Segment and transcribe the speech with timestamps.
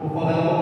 [0.00, 0.57] o falar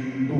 [0.00, 0.39] do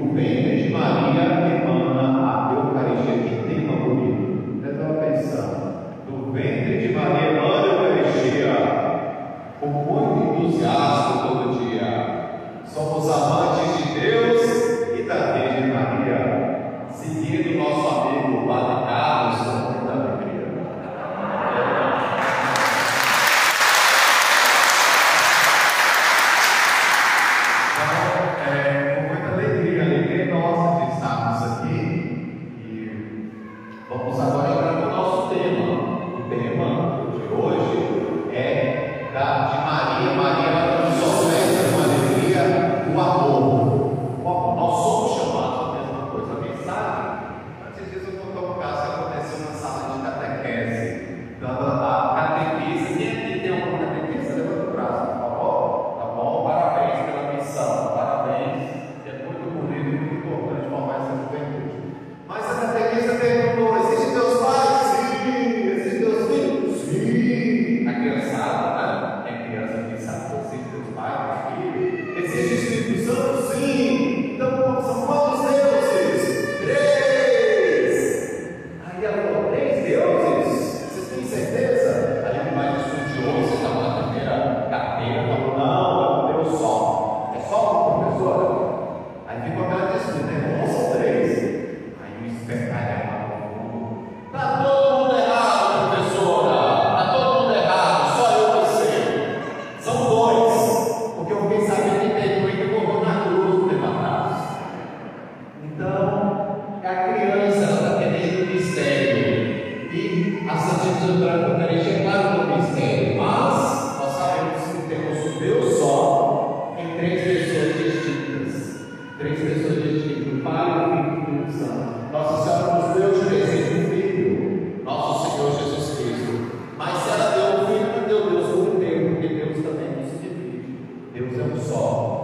[111.06, 118.86] no mistério, mas nós sabemos que temos o Deus só em três pessoas distintas.
[119.18, 122.12] Três pessoas distintas, o Pai, Filho e o Espírito Santo.
[122.12, 126.32] Nossa Senhora nos deu de Filho, nosso Senhor Jesus Cristo.
[126.76, 130.20] Mas se ela deu o Filho, não deu Deus por tempo, porque Deus também nos
[130.20, 130.78] divide.
[131.14, 132.19] Deus é um só.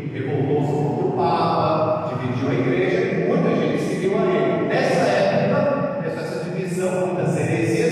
[0.00, 4.68] que revoltou-se contra o Papa, dividiu a igreja e muita gente seguiu a ele.
[4.68, 7.91] Nessa época, essa divisão muitas heresias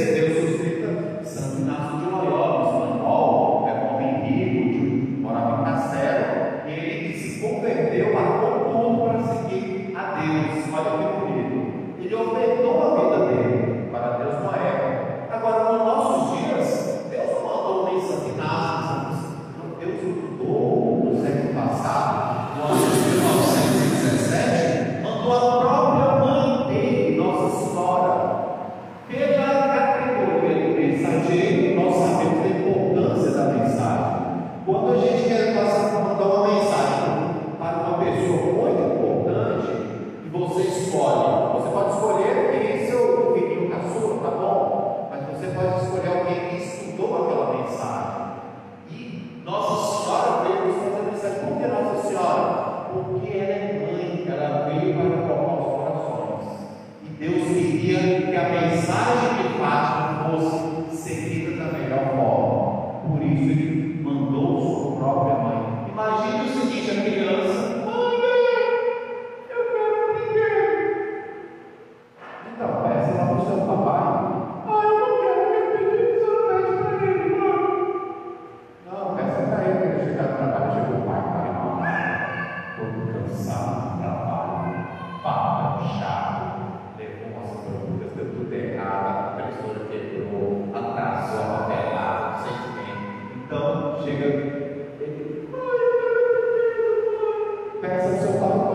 [97.91, 98.70] graça do.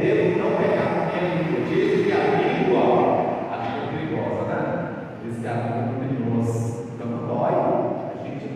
[0.00, 1.68] cordeiro não é carne de Deus.
[1.68, 4.62] Diz que a língua, é a língua é perigosa, né?
[5.22, 6.84] Diz que a língua é perigosa.
[6.94, 7.54] Então dói.
[8.10, 8.46] A gente,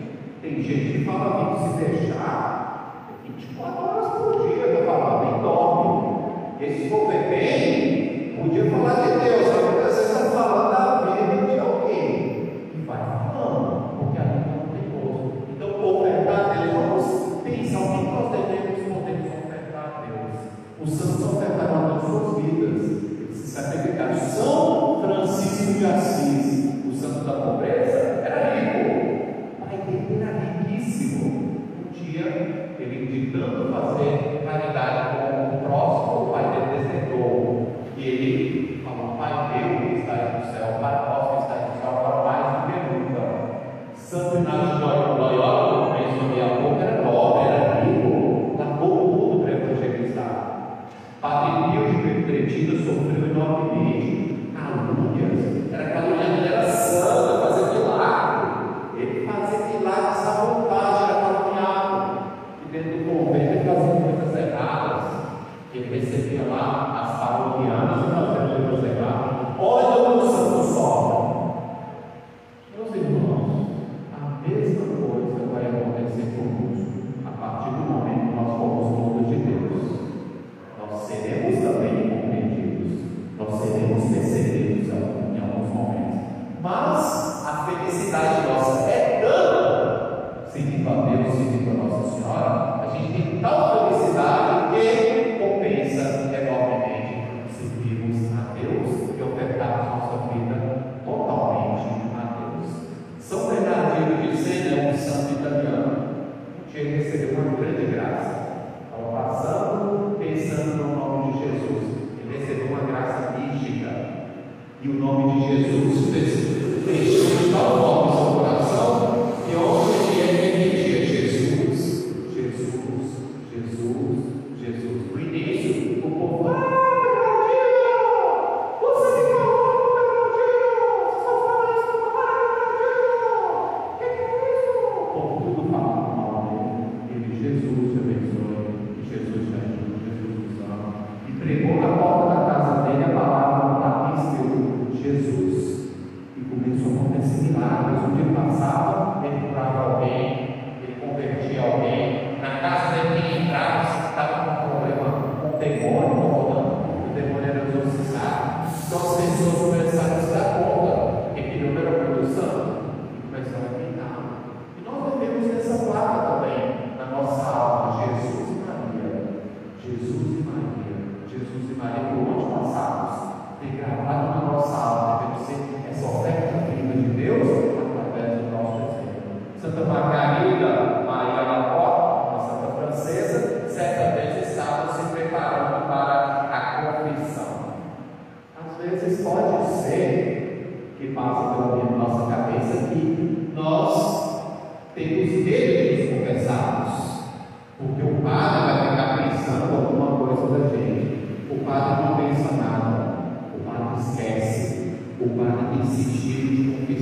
[0.41, 2.54] tem gente que fala muito se deixar.
[44.15, 44.84] something out of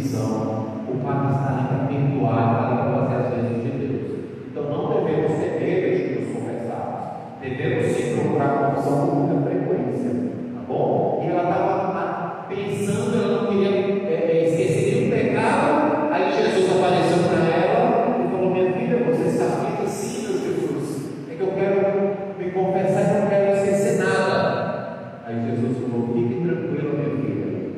[0.03, 4.19] confissão, o padre está ali para para fazer as vezes de Deus.
[4.51, 10.09] Então não devemos ter medo de nos confessarmos, devemos sim procurar confissão com muita frequência,
[10.55, 11.23] tá bom?
[11.23, 17.23] E ela estava pensando, ela não queria é, é, esquecer nenhum pecado, aí Jesus apareceu
[17.29, 21.51] para ela e falou: Minha filha, você está feita sim, meu Jesus, é que eu
[21.53, 25.21] quero me confessar e não quero esquecer nada.
[25.25, 27.71] Aí Jesus falou: Fique tranquila, minha filha,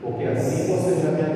[0.00, 1.31] porque assim você já me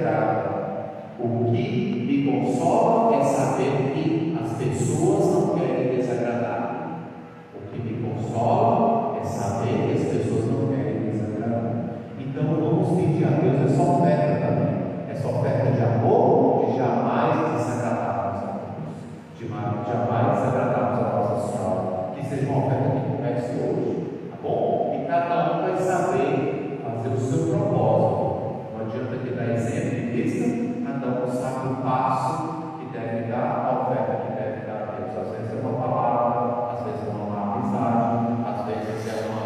[19.39, 22.13] de jamais agradarmos a Nossa Senhora.
[22.15, 24.99] Que seja uma oferta que comece hoje, tá bom?
[24.99, 28.37] E cada um vai saber fazer o seu propósito.
[28.73, 33.67] Não adianta que dar exemplo em vista, cada um sabe o passo que deve dar,
[33.67, 35.27] a oferta que deve dar a Deus.
[35.27, 39.45] Às vezes é uma palavra, às vezes é uma amizade, às vezes é uma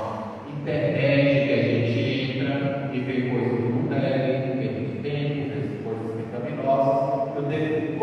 [0.56, 5.82] internet que a gente entra e vê coisas que não devem, vê muito tempo, vê
[5.82, 7.34] coisas pecaminosas.
[7.34, 7.98] Eu devo